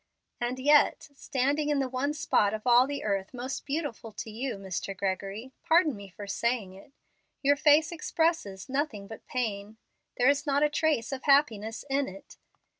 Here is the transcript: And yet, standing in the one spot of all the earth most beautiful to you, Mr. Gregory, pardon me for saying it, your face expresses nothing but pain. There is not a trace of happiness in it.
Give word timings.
And 0.39 0.57
yet, 0.57 1.09
standing 1.13 1.69
in 1.69 1.77
the 1.77 1.87
one 1.87 2.15
spot 2.15 2.55
of 2.55 2.65
all 2.65 2.87
the 2.87 3.03
earth 3.03 3.35
most 3.35 3.67
beautiful 3.67 4.11
to 4.13 4.31
you, 4.31 4.55
Mr. 4.55 4.97
Gregory, 4.97 5.51
pardon 5.63 5.95
me 5.95 6.09
for 6.09 6.25
saying 6.25 6.73
it, 6.73 6.91
your 7.43 7.55
face 7.55 7.91
expresses 7.91 8.67
nothing 8.67 9.05
but 9.05 9.27
pain. 9.27 9.77
There 10.17 10.27
is 10.27 10.47
not 10.47 10.63
a 10.63 10.69
trace 10.69 11.11
of 11.11 11.25
happiness 11.25 11.85
in 11.87 12.07
it. 12.07 12.37